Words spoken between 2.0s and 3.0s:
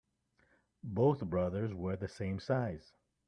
same size.